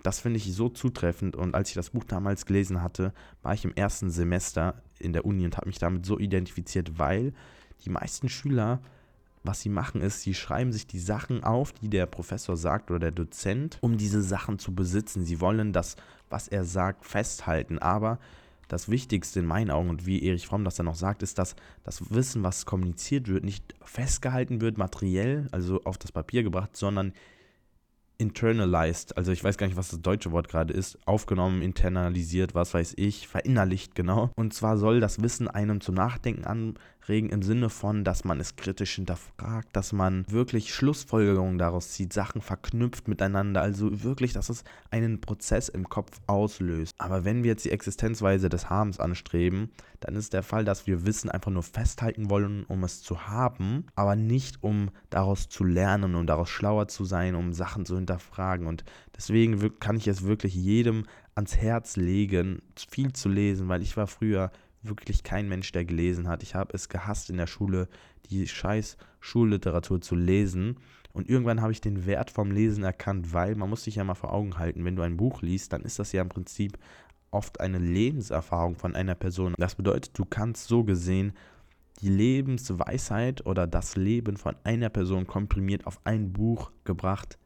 das 0.03 0.19
finde 0.19 0.37
ich 0.37 0.53
so 0.53 0.69
zutreffend. 0.69 1.35
Und 1.35 1.55
als 1.55 1.69
ich 1.69 1.75
das 1.75 1.89
Buch 1.89 2.03
damals 2.03 2.45
gelesen 2.45 2.81
hatte, 2.81 3.13
war 3.41 3.53
ich 3.53 3.65
im 3.65 3.73
ersten 3.75 4.11
Semester 4.11 4.81
in 4.99 5.13
der 5.13 5.25
Uni 5.25 5.45
und 5.45 5.57
habe 5.57 5.67
mich 5.67 5.79
damit 5.79 6.05
so 6.05 6.19
identifiziert, 6.19 6.99
weil 6.99 7.33
die 7.85 7.89
meisten 7.89 8.29
Schüler, 8.29 8.79
was 9.43 9.61
sie 9.61 9.69
machen, 9.69 10.01
ist, 10.01 10.21
sie 10.21 10.33
schreiben 10.33 10.71
sich 10.71 10.85
die 10.85 10.99
Sachen 10.99 11.43
auf, 11.43 11.71
die 11.71 11.89
der 11.89 12.05
Professor 12.05 12.57
sagt 12.57 12.91
oder 12.91 12.99
der 12.99 13.11
Dozent, 13.11 13.77
um 13.81 13.97
diese 13.97 14.21
Sachen 14.21 14.59
zu 14.59 14.75
besitzen. 14.75 15.23
Sie 15.23 15.39
wollen 15.39 15.73
das, 15.73 15.95
was 16.29 16.47
er 16.47 16.65
sagt, 16.65 17.05
festhalten. 17.05 17.79
Aber 17.79 18.19
das 18.67 18.89
Wichtigste 18.89 19.39
in 19.39 19.45
meinen 19.45 19.71
Augen 19.71 19.89
und 19.89 20.05
wie 20.05 20.23
Erich 20.23 20.47
Fromm 20.47 20.63
das 20.63 20.75
dann 20.75 20.85
noch 20.85 20.95
sagt, 20.95 21.23
ist, 21.23 21.37
dass 21.39 21.55
das 21.83 22.11
Wissen, 22.11 22.43
was 22.43 22.65
kommuniziert 22.65 23.27
wird, 23.27 23.43
nicht 23.43 23.75
festgehalten 23.81 24.61
wird, 24.61 24.77
materiell, 24.77 25.47
also 25.51 25.81
auf 25.85 25.97
das 25.97 26.11
Papier 26.11 26.43
gebracht, 26.43 26.77
sondern 26.77 27.13
internalized, 28.19 29.15
also 29.17 29.31
ich 29.31 29.43
weiß 29.43 29.57
gar 29.57 29.65
nicht, 29.65 29.77
was 29.77 29.89
das 29.89 30.01
deutsche 30.01 30.31
Wort 30.31 30.49
gerade 30.49 30.73
ist, 30.73 30.99
aufgenommen, 31.07 31.61
internalisiert, 31.61 32.53
was 32.53 32.73
weiß 32.73 32.95
ich, 32.97 33.27
verinnerlicht, 33.27 33.95
genau. 33.95 34.29
Und 34.35 34.53
zwar 34.53 34.77
soll 34.77 34.99
das 34.99 35.21
Wissen 35.21 35.47
einem 35.47 35.79
zum 35.79 35.95
Nachdenken 35.95 36.43
anregen 37.09 37.29
im 37.29 37.41
Sinne 37.41 37.69
von, 37.69 38.03
dass 38.03 38.23
man 38.23 38.39
es 38.39 38.55
kritisch 38.55 38.95
hinterfragt, 38.95 39.69
dass 39.73 39.93
man 39.93 40.25
wirklich 40.29 40.73
Schlussfolgerungen 40.73 41.57
daraus 41.57 41.89
zieht, 41.89 42.13
Sachen 42.13 42.41
verknüpft 42.41 43.07
miteinander, 43.07 43.61
also 43.61 44.03
wirklich, 44.03 44.33
dass 44.33 44.49
es 44.49 44.63
einen 44.91 45.19
Prozess 45.19 45.69
im 45.69 45.89
Kopf 45.89 46.19
auslöst. 46.27 46.93
Aber 46.99 47.25
wenn 47.25 47.43
wir 47.43 47.51
jetzt 47.51 47.65
die 47.65 47.71
Existenzweise 47.71 48.49
des 48.49 48.69
Habens 48.69 48.99
anstreben, 48.99 49.71
dann 50.01 50.15
ist 50.15 50.33
der 50.33 50.43
Fall, 50.43 50.63
dass 50.63 50.85
wir 50.85 51.05
Wissen 51.05 51.31
einfach 51.31 51.51
nur 51.51 51.63
festhalten 51.63 52.29
wollen, 52.29 52.63
um 52.65 52.83
es 52.83 53.01
zu 53.01 53.27
haben, 53.27 53.85
aber 53.95 54.15
nicht 54.15 54.63
um 54.63 54.91
daraus 55.09 55.49
zu 55.49 55.63
lernen, 55.63 56.15
um 56.15 56.27
daraus 56.27 56.49
schlauer 56.49 56.87
zu 56.87 57.05
sein, 57.05 57.35
um 57.35 57.53
Sachen 57.53 57.85
zu 57.85 57.95
hinterfragen. 57.95 58.67
Und 58.67 58.83
deswegen 59.17 59.79
kann 59.79 59.97
ich 59.97 60.07
es 60.07 60.23
wirklich 60.23 60.53
jedem 60.53 61.05
ans 61.35 61.57
Herz 61.57 61.95
legen, 61.95 62.61
viel 62.75 63.13
zu 63.13 63.29
lesen, 63.29 63.67
weil 63.67 63.81
ich 63.81 63.97
war 63.97 64.07
früher 64.07 64.51
wirklich 64.81 65.23
kein 65.23 65.47
Mensch, 65.47 65.71
der 65.71 65.85
gelesen 65.85 66.27
hat. 66.27 66.43
Ich 66.43 66.55
habe 66.55 66.73
es 66.73 66.89
gehasst 66.89 67.29
in 67.29 67.37
der 67.37 67.47
Schule, 67.47 67.87
die 68.29 68.47
scheiß 68.47 68.97
Schulliteratur 69.19 70.01
zu 70.01 70.15
lesen. 70.15 70.77
Und 71.11 71.29
irgendwann 71.29 71.61
habe 71.61 71.71
ich 71.71 71.81
den 71.81 72.05
Wert 72.05 72.31
vom 72.31 72.51
Lesen 72.51 72.83
erkannt, 72.83 73.33
weil 73.33 73.55
man 73.55 73.69
muss 73.69 73.83
sich 73.83 73.95
ja 73.95 74.03
mal 74.03 74.15
vor 74.15 74.33
Augen 74.33 74.57
halten, 74.57 74.85
wenn 74.85 74.95
du 74.95 75.01
ein 75.01 75.17
Buch 75.17 75.41
liest, 75.41 75.73
dann 75.73 75.81
ist 75.81 75.99
das 75.99 76.11
ja 76.11 76.21
im 76.21 76.29
Prinzip 76.29 76.77
oft 77.31 77.59
eine 77.59 77.79
Lebenserfahrung 77.79 78.75
von 78.75 78.95
einer 78.95 79.15
Person. 79.15 79.53
Das 79.57 79.75
bedeutet, 79.75 80.17
du 80.17 80.25
kannst 80.25 80.67
so 80.67 80.83
gesehen 80.83 81.33
die 82.01 82.09
Lebensweisheit 82.09 83.45
oder 83.45 83.67
das 83.67 83.95
Leben 83.95 84.37
von 84.37 84.55
einer 84.63 84.89
Person 84.89 85.27
komprimiert 85.27 85.85
auf 85.85 85.99
ein 86.05 86.31
Buch 86.31 86.71
gebracht 86.85 87.37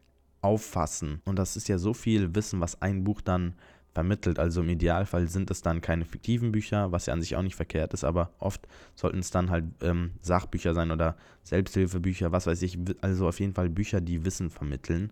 auffassen. 0.42 1.22
Und 1.26 1.40
das 1.40 1.56
ist 1.56 1.70
ja 1.70 1.78
so 1.78 1.94
viel 1.94 2.36
Wissen, 2.36 2.62
was 2.62 2.82
ein 2.82 3.04
Buch 3.04 3.22
dann 3.22 3.56
vermittelt. 3.94 4.40
Also 4.40 4.62
im 4.62 4.70
Idealfall 4.70 5.28
sind 5.28 5.52
es 5.52 5.62
dann 5.62 5.82
keine 5.82 6.06
fiktiven 6.06 6.52
Bücher, 6.52 6.92
was 6.92 7.06
ja 7.06 7.14
an 7.14 7.22
sich 7.22 7.36
auch 7.36 7.42
nicht 7.42 7.56
verkehrt 7.56 7.94
ist, 7.94 8.04
aber 8.04 8.32
oft 8.40 8.68
sollten 8.96 9.20
es 9.20 9.32
dann 9.32 9.50
halt 9.50 9.66
ähm, 9.82 10.12
Sachbücher 10.22 10.74
sein 10.74 10.92
oder 10.92 11.16
Selbsthilfebücher, 11.44 12.32
was 12.32 12.48
weiß 12.48 12.62
ich. 12.64 12.78
Also 13.02 13.28
auf 13.28 13.40
jeden 13.40 13.54
Fall 13.54 13.70
Bücher, 13.70 14.02
die 14.02 14.26
Wissen 14.26 14.50
vermitteln. 14.50 15.12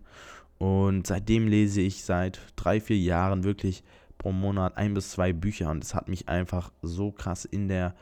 Und 0.58 1.06
seitdem 1.06 1.46
lese 1.48 1.80
ich 1.80 2.04
seit 2.04 2.40
drei, 2.56 2.80
vier 2.80 2.98
Jahren 2.98 3.44
wirklich 3.44 3.82
pro 4.18 4.32
Monat 4.32 4.76
ein 4.76 4.94
bis 4.94 5.10
zwei 5.10 5.32
Bücher 5.32 5.70
und 5.70 5.82
es 5.82 5.94
hat 5.94 6.08
mich 6.08 6.28
einfach 6.28 6.72
so 6.82 7.10
krass 7.10 7.44
in 7.44 7.68
der 7.68 7.94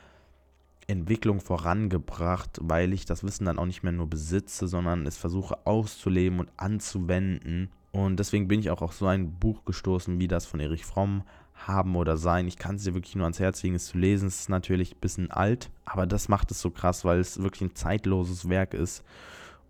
Entwicklung 0.86 1.40
vorangebracht, 1.40 2.58
weil 2.60 2.92
ich 2.92 3.06
das 3.06 3.24
Wissen 3.24 3.44
dann 3.44 3.58
auch 3.58 3.66
nicht 3.66 3.82
mehr 3.82 3.92
nur 3.92 4.10
besitze, 4.10 4.66
sondern 4.66 5.06
es 5.06 5.16
versuche 5.16 5.66
auszuleben 5.66 6.40
und 6.40 6.50
anzuwenden. 6.56 7.70
Und 7.92 8.18
deswegen 8.18 8.48
bin 8.48 8.60
ich 8.60 8.70
auch 8.70 8.82
auf 8.82 8.92
so 8.92 9.06
ein 9.06 9.32
Buch 9.32 9.64
gestoßen 9.64 10.18
wie 10.18 10.28
das 10.28 10.46
von 10.46 10.60
Erich 10.60 10.84
Fromm, 10.84 11.24
Haben 11.54 11.96
oder 11.96 12.16
Sein. 12.16 12.46
Ich 12.46 12.56
kann 12.56 12.76
es 12.76 12.84
dir 12.84 12.94
wirklich 12.94 13.16
nur 13.16 13.24
ans 13.24 13.40
Herz 13.40 13.62
legen, 13.62 13.74
es 13.74 13.86
zu 13.86 13.98
lesen. 13.98 14.28
Es 14.28 14.40
ist 14.40 14.48
natürlich 14.48 14.94
ein 14.94 15.00
bisschen 15.00 15.30
alt, 15.30 15.70
aber 15.84 16.06
das 16.06 16.28
macht 16.28 16.50
es 16.50 16.60
so 16.60 16.70
krass, 16.70 17.04
weil 17.04 17.18
es 17.18 17.42
wirklich 17.42 17.62
ein 17.62 17.74
zeitloses 17.74 18.48
Werk 18.48 18.74
ist. 18.74 19.04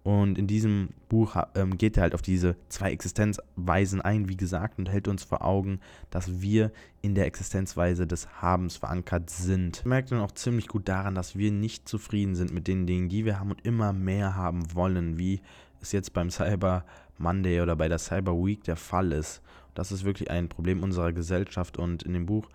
Und 0.02 0.38
in 0.38 0.46
diesem 0.46 0.90
Buch 1.08 1.36
ähm, 1.54 1.76
geht 1.76 1.96
er 1.96 2.04
halt 2.04 2.14
auf 2.14 2.22
diese 2.22 2.56
zwei 2.68 2.90
Existenzweisen 2.90 4.00
ein, 4.00 4.28
wie 4.28 4.36
gesagt, 4.36 4.78
und 4.78 4.88
hält 4.88 5.08
uns 5.08 5.24
vor 5.24 5.44
Augen, 5.44 5.80
dass 6.08 6.40
wir 6.40 6.72
in 7.02 7.14
der 7.14 7.26
Existenzweise 7.26 8.06
des 8.06 8.40
Habens 8.40 8.76
verankert 8.76 9.28
sind. 9.28 9.84
Merkt 9.84 10.10
dann 10.10 10.20
auch 10.20 10.32
ziemlich 10.32 10.68
gut 10.68 10.88
daran, 10.88 11.14
dass 11.14 11.36
wir 11.36 11.50
nicht 11.52 11.86
zufrieden 11.86 12.34
sind 12.34 12.52
mit 12.52 12.66
den 12.66 12.86
Dingen, 12.86 13.10
die 13.10 13.26
wir 13.26 13.38
haben 13.38 13.50
und 13.50 13.64
immer 13.66 13.92
mehr 13.92 14.36
haben 14.36 14.74
wollen, 14.74 15.18
wie 15.18 15.42
es 15.82 15.92
jetzt 15.92 16.12
beim 16.12 16.30
Cyber 16.30 16.84
Monday 17.18 17.60
oder 17.60 17.76
bei 17.76 17.88
der 17.88 17.98
Cyber 17.98 18.32
Week 18.34 18.64
der 18.64 18.76
Fall 18.76 19.12
ist. 19.12 19.42
Das 19.74 19.92
ist 19.92 20.04
wirklich 20.04 20.30
ein 20.30 20.48
Problem 20.48 20.82
unserer 20.82 21.12
Gesellschaft 21.12 21.78
und 21.78 22.02
in 22.02 22.12
dem 22.12 22.26
Buch 22.26 22.48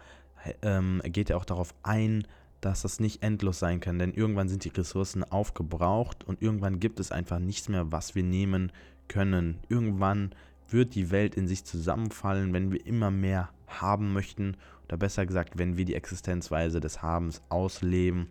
ähm, 0.62 1.02
geht 1.06 1.30
er 1.30 1.38
auch 1.38 1.46
darauf 1.46 1.74
ein, 1.84 2.28
dass 2.62 2.82
das 2.82 3.00
nicht 3.00 3.22
endlos 3.22 3.60
sein 3.60 3.80
kann, 3.80 4.00
denn 4.00 4.14
irgendwann 4.14 4.50
sind 4.50 4.64
die 4.64 4.70
Ressourcen 4.70 5.24
aufgebraucht 5.24 6.24
und 6.24 6.42
irgendwann 6.42 6.80
gibt 6.80 7.00
es 7.00 7.12
einfach 7.12 7.40
nichts 7.40 7.70
mehr, 7.70 7.92
was 7.92 8.16
wir 8.16 8.24
nehmen 8.24 8.72
können. 9.08 9.60
Irgendwann 9.70 10.34
wird 10.70 10.96
die 10.96 11.12
Welt 11.12 11.36
in 11.36 11.48
sich 11.48 11.64
zusammenfallen, 11.64 12.54
wenn 12.54 12.72
wir 12.72 12.86
immer 12.86 13.12
mehr 13.12 13.50
haben 13.68 14.14
möchten 14.14 14.58
oder 14.88 14.98
besser 14.98 15.26
gesagt, 15.26 15.58
wenn 15.58 15.78
wir 15.78 15.86
die 15.86 15.96
Existenzweise 15.96 16.80
des 16.80 17.02
Habens 17.02 17.42
ausleben. 17.50 18.30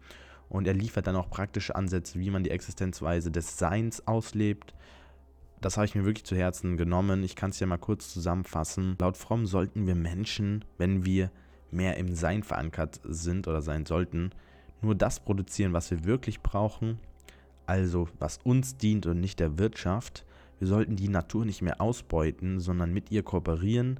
Und 0.48 0.66
er 0.66 0.74
liefert 0.74 1.06
dann 1.06 1.16
auch 1.16 1.30
praktische 1.30 1.74
Ansätze, 1.74 2.18
wie 2.18 2.30
man 2.30 2.44
die 2.44 2.50
Existenzweise 2.50 3.30
des 3.30 3.58
Seins 3.58 4.06
auslebt. 4.06 4.74
das 5.60 5.76
habe 5.78 5.86
ich 5.86 5.94
mir 5.94 6.04
wirklich 6.04 6.24
zu 6.24 6.36
Herzen 6.36 6.76
genommen. 6.76 7.22
Ich 7.24 7.36
kann 7.36 7.50
es 7.50 7.58
ja 7.58 7.66
mal 7.66 7.78
kurz 7.78 8.12
zusammenfassen. 8.12 8.96
Laut 9.00 9.16
Fromm 9.16 9.46
sollten 9.46 9.86
wir 9.86 9.94
Menschen, 9.94 10.64
wenn 10.76 11.06
wir 11.06 11.30
mehr 11.70 11.96
im 11.96 12.14
Sein 12.14 12.42
verankert 12.42 13.00
sind 13.04 13.48
oder 13.48 13.62
sein 13.62 13.86
sollten, 13.86 14.30
nur 14.80 14.94
das 14.94 15.20
produzieren, 15.20 15.72
was 15.72 15.90
wir 15.90 16.04
wirklich 16.04 16.40
brauchen, 16.40 16.98
also 17.66 18.08
was 18.18 18.38
uns 18.44 18.76
dient 18.76 19.06
und 19.06 19.20
nicht 19.20 19.40
der 19.40 19.58
Wirtschaft. 19.58 20.24
Wir 20.58 20.68
sollten 20.68 20.96
die 20.96 21.08
Natur 21.08 21.44
nicht 21.44 21.62
mehr 21.62 21.80
ausbeuten, 21.80 22.60
sondern 22.60 22.92
mit 22.92 23.10
ihr 23.10 23.22
kooperieren. 23.22 23.98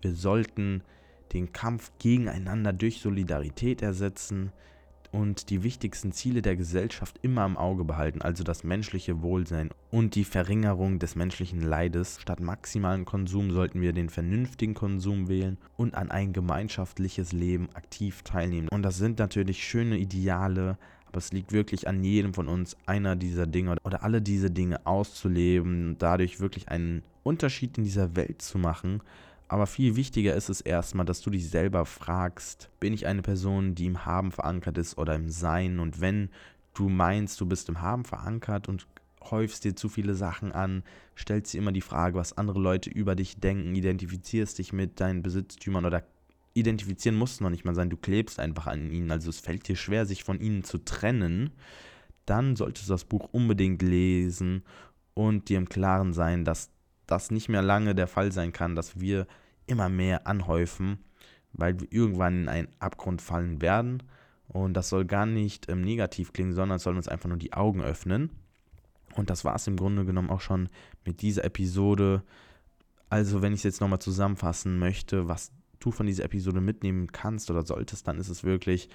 Wir 0.00 0.14
sollten 0.14 0.82
den 1.32 1.52
Kampf 1.52 1.92
gegeneinander 1.98 2.72
durch 2.72 3.00
Solidarität 3.00 3.82
ersetzen 3.82 4.52
und 5.12 5.50
die 5.50 5.62
wichtigsten 5.62 6.12
Ziele 6.12 6.42
der 6.42 6.56
Gesellschaft 6.56 7.18
immer 7.22 7.44
im 7.44 7.56
Auge 7.56 7.84
behalten, 7.84 8.22
also 8.22 8.44
das 8.44 8.64
menschliche 8.64 9.22
Wohlsein 9.22 9.70
und 9.90 10.14
die 10.14 10.24
Verringerung 10.24 10.98
des 10.98 11.16
menschlichen 11.16 11.60
Leides. 11.60 12.18
Statt 12.20 12.40
maximalen 12.40 13.04
Konsum 13.04 13.50
sollten 13.50 13.80
wir 13.80 13.92
den 13.92 14.08
vernünftigen 14.08 14.74
Konsum 14.74 15.28
wählen 15.28 15.58
und 15.76 15.94
an 15.94 16.10
ein 16.10 16.32
gemeinschaftliches 16.32 17.32
Leben 17.32 17.68
aktiv 17.74 18.22
teilnehmen. 18.22 18.68
Und 18.68 18.82
das 18.82 18.98
sind 18.98 19.18
natürlich 19.18 19.64
schöne 19.64 19.98
Ideale, 19.98 20.78
aber 21.06 21.18
es 21.18 21.32
liegt 21.32 21.52
wirklich 21.52 21.88
an 21.88 22.04
jedem 22.04 22.34
von 22.34 22.46
uns, 22.46 22.76
einer 22.86 23.16
dieser 23.16 23.46
Dinge 23.46 23.76
oder 23.84 24.04
alle 24.04 24.22
diese 24.22 24.50
Dinge 24.50 24.86
auszuleben, 24.86 25.96
dadurch 25.98 26.38
wirklich 26.38 26.68
einen 26.68 27.02
Unterschied 27.24 27.76
in 27.78 27.84
dieser 27.84 28.14
Welt 28.14 28.42
zu 28.42 28.58
machen 28.58 29.02
aber 29.50 29.66
viel 29.66 29.96
wichtiger 29.96 30.36
ist 30.36 30.48
es 30.48 30.60
erstmal, 30.60 31.04
dass 31.04 31.22
du 31.22 31.30
dich 31.30 31.50
selber 31.50 31.84
fragst, 31.84 32.70
bin 32.78 32.92
ich 32.92 33.08
eine 33.08 33.20
Person, 33.20 33.74
die 33.74 33.86
im 33.86 34.06
Haben 34.06 34.30
verankert 34.30 34.78
ist 34.78 34.96
oder 34.96 35.16
im 35.16 35.28
Sein? 35.28 35.80
Und 35.80 36.00
wenn 36.00 36.30
du 36.72 36.88
meinst, 36.88 37.40
du 37.40 37.46
bist 37.46 37.68
im 37.68 37.80
Haben 37.80 38.04
verankert 38.04 38.68
und 38.68 38.86
häufst 39.28 39.64
dir 39.64 39.74
zu 39.74 39.88
viele 39.88 40.14
Sachen 40.14 40.52
an, 40.52 40.84
stellst 41.18 41.52
dir 41.52 41.58
immer 41.58 41.72
die 41.72 41.80
Frage, 41.80 42.16
was 42.16 42.38
andere 42.38 42.60
Leute 42.60 42.90
über 42.90 43.16
dich 43.16 43.40
denken, 43.40 43.74
identifizierst 43.74 44.56
dich 44.56 44.72
mit 44.72 45.00
deinen 45.00 45.20
Besitztümern 45.20 45.84
oder 45.84 46.04
identifizieren 46.54 47.18
muss 47.18 47.40
noch 47.40 47.50
nicht 47.50 47.64
mal 47.64 47.74
sein, 47.74 47.90
du 47.90 47.96
klebst 47.96 48.38
einfach 48.38 48.68
an 48.68 48.88
ihnen, 48.88 49.10
also 49.10 49.30
es 49.30 49.40
fällt 49.40 49.66
dir 49.66 49.74
schwer, 49.74 50.06
sich 50.06 50.22
von 50.22 50.38
ihnen 50.38 50.62
zu 50.62 50.78
trennen, 50.78 51.50
dann 52.24 52.54
solltest 52.54 52.86
du 52.86 52.92
das 52.92 53.04
Buch 53.04 53.28
unbedingt 53.32 53.82
lesen 53.82 54.62
und 55.14 55.48
dir 55.48 55.58
im 55.58 55.68
Klaren 55.68 56.12
sein, 56.12 56.44
dass 56.44 56.70
das 57.10 57.30
nicht 57.30 57.48
mehr 57.48 57.62
lange 57.62 57.94
der 57.94 58.06
Fall 58.06 58.32
sein 58.32 58.52
kann, 58.52 58.74
dass 58.74 59.00
wir 59.00 59.26
immer 59.66 59.88
mehr 59.88 60.26
anhäufen, 60.26 60.98
weil 61.52 61.80
wir 61.80 61.88
irgendwann 61.90 62.42
in 62.42 62.48
einen 62.48 62.68
Abgrund 62.78 63.22
fallen 63.22 63.60
werden. 63.60 64.02
Und 64.48 64.74
das 64.74 64.88
soll 64.88 65.04
gar 65.04 65.26
nicht 65.26 65.68
ähm, 65.68 65.82
negativ 65.82 66.32
klingen, 66.32 66.54
sondern 66.54 66.78
soll 66.78 66.96
uns 66.96 67.08
einfach 67.08 67.28
nur 67.28 67.38
die 67.38 67.52
Augen 67.52 67.82
öffnen. 67.82 68.30
Und 69.14 69.30
das 69.30 69.44
war 69.44 69.54
es 69.54 69.66
im 69.66 69.76
Grunde 69.76 70.04
genommen 70.04 70.30
auch 70.30 70.40
schon 70.40 70.68
mit 71.04 71.22
dieser 71.22 71.44
Episode. 71.44 72.22
Also, 73.08 73.42
wenn 73.42 73.52
ich 73.52 73.60
es 73.60 73.64
jetzt 73.64 73.80
nochmal 73.80 74.00
zusammenfassen 74.00 74.78
möchte, 74.78 75.28
was 75.28 75.52
du 75.78 75.90
von 75.90 76.06
dieser 76.06 76.24
Episode 76.24 76.60
mitnehmen 76.60 77.10
kannst 77.10 77.50
oder 77.50 77.64
solltest, 77.64 78.06
dann 78.06 78.18
ist 78.18 78.28
es 78.28 78.44
wirklich, 78.44 78.88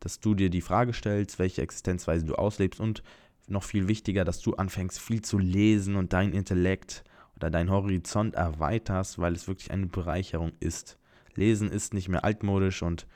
dass 0.00 0.20
du 0.20 0.34
dir 0.34 0.50
die 0.50 0.60
Frage 0.60 0.92
stellst, 0.92 1.38
welche 1.38 1.62
Existenzweise 1.62 2.26
du 2.26 2.34
auslebst 2.34 2.80
und 2.80 3.02
noch 3.46 3.62
viel 3.62 3.88
wichtiger, 3.88 4.24
dass 4.24 4.40
du 4.40 4.54
anfängst, 4.54 4.98
viel 4.98 5.22
zu 5.22 5.38
lesen 5.38 5.96
und 5.96 6.12
dein 6.12 6.32
Intellekt 6.32 7.04
oder 7.42 7.50
deinen 7.50 7.70
Horizont 7.70 8.34
erweiterst, 8.34 9.18
weil 9.18 9.34
es 9.34 9.48
wirklich 9.48 9.70
eine 9.72 9.86
Bereicherung 9.86 10.52
ist. 10.60 10.96
Lesen 11.34 11.70
ist 11.70 11.92
nicht 11.92 12.08
mehr 12.08 12.24
altmodisch 12.24 12.82
und 12.82 13.06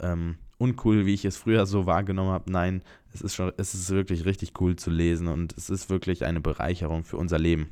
ähm, 0.00 0.38
uncool, 0.58 1.06
wie 1.06 1.14
ich 1.14 1.24
es 1.24 1.36
früher 1.36 1.66
so 1.66 1.86
wahrgenommen 1.86 2.30
habe. 2.30 2.50
Nein, 2.50 2.82
es 3.12 3.20
ist 3.20 3.34
schon, 3.34 3.52
es 3.56 3.74
ist 3.74 3.90
wirklich 3.90 4.24
richtig 4.24 4.60
cool 4.60 4.76
zu 4.76 4.90
lesen 4.90 5.28
und 5.28 5.56
es 5.56 5.70
ist 5.70 5.90
wirklich 5.90 6.24
eine 6.24 6.40
Bereicherung 6.40 7.04
für 7.04 7.16
unser 7.18 7.38
Leben. 7.38 7.70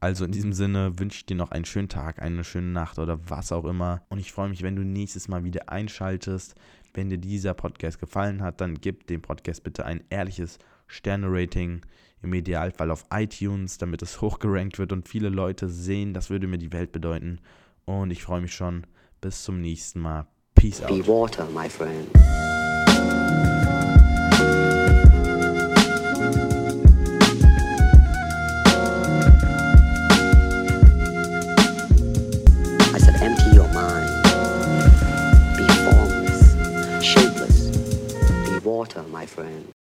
Also 0.00 0.24
in 0.24 0.32
diesem 0.32 0.52
Sinne 0.52 0.98
wünsche 0.98 1.18
ich 1.18 1.26
dir 1.26 1.36
noch 1.36 1.52
einen 1.52 1.64
schönen 1.64 1.88
Tag, 1.88 2.20
eine 2.20 2.44
schöne 2.44 2.68
Nacht 2.68 2.98
oder 2.98 3.18
was 3.28 3.52
auch 3.52 3.64
immer. 3.64 4.02
Und 4.08 4.18
ich 4.18 4.32
freue 4.32 4.48
mich, 4.48 4.62
wenn 4.62 4.76
du 4.76 4.82
nächstes 4.82 5.28
Mal 5.28 5.44
wieder 5.44 5.68
einschaltest. 5.68 6.56
Wenn 6.94 7.08
dir 7.08 7.18
dieser 7.18 7.54
Podcast 7.54 7.98
gefallen 7.98 8.42
hat, 8.42 8.60
dann 8.60 8.80
gib 8.80 9.06
dem 9.06 9.22
Podcast 9.22 9.64
bitte 9.64 9.86
ein 9.86 10.04
ehrliches 10.10 10.58
Sterne-Rating 10.86 11.80
im 12.22 12.34
Idealfall 12.34 12.90
auf 12.90 13.06
iTunes, 13.12 13.78
damit 13.78 14.02
es 14.02 14.20
hochgerankt 14.20 14.78
wird 14.78 14.92
und 14.92 15.08
viele 15.08 15.28
Leute 15.28 15.68
sehen. 15.68 16.12
Das 16.14 16.30
würde 16.30 16.46
mir 16.46 16.58
die 16.58 16.72
Welt 16.72 16.92
bedeuten. 16.92 17.40
Und 17.84 18.10
ich 18.10 18.22
freue 18.22 18.42
mich 18.42 18.54
schon. 18.54 18.86
Bis 19.20 19.42
zum 19.42 19.60
nächsten 19.60 20.00
Mal. 20.00 20.26
Peace 20.54 20.82
out. 20.82 20.88
Be 20.88 21.06
water, 21.06 21.46
my 21.46 21.68
friend. 21.68 22.08
My 39.22 39.26
friend. 39.26 39.81